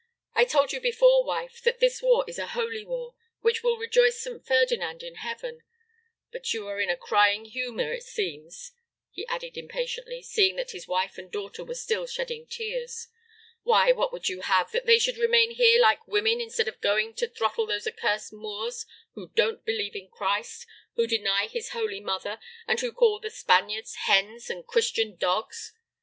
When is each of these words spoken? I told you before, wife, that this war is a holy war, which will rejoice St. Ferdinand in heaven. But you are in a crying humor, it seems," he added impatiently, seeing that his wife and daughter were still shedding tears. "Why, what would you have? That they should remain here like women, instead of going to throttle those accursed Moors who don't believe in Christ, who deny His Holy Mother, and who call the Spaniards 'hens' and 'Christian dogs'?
I 0.33 0.45
told 0.45 0.71
you 0.73 0.81
before, 0.81 1.23
wife, 1.23 1.61
that 1.61 1.79
this 1.79 2.01
war 2.01 2.25
is 2.27 2.39
a 2.39 2.47
holy 2.57 2.83
war, 2.83 3.13
which 3.41 3.61
will 3.61 3.77
rejoice 3.77 4.19
St. 4.19 4.43
Ferdinand 4.43 5.03
in 5.03 5.13
heaven. 5.17 5.61
But 6.31 6.51
you 6.55 6.67
are 6.67 6.81
in 6.81 6.89
a 6.89 6.97
crying 6.97 7.45
humor, 7.45 7.93
it 7.93 8.01
seems," 8.01 8.71
he 9.11 9.27
added 9.27 9.57
impatiently, 9.57 10.23
seeing 10.23 10.55
that 10.55 10.71
his 10.71 10.87
wife 10.87 11.19
and 11.19 11.31
daughter 11.31 11.63
were 11.63 11.75
still 11.75 12.07
shedding 12.07 12.47
tears. 12.47 13.09
"Why, 13.61 13.91
what 13.91 14.11
would 14.11 14.27
you 14.27 14.41
have? 14.41 14.71
That 14.71 14.87
they 14.87 14.97
should 14.97 15.19
remain 15.19 15.51
here 15.51 15.79
like 15.79 16.07
women, 16.07 16.41
instead 16.41 16.67
of 16.67 16.81
going 16.81 17.13
to 17.17 17.27
throttle 17.27 17.67
those 17.67 17.85
accursed 17.85 18.33
Moors 18.33 18.87
who 19.13 19.27
don't 19.35 19.63
believe 19.63 19.95
in 19.95 20.09
Christ, 20.09 20.65
who 20.95 21.05
deny 21.05 21.45
His 21.45 21.73
Holy 21.73 21.99
Mother, 21.99 22.39
and 22.67 22.79
who 22.79 22.91
call 22.91 23.19
the 23.19 23.29
Spaniards 23.29 23.93
'hens' 24.07 24.49
and 24.49 24.65
'Christian 24.65 25.15
dogs'? 25.15 25.73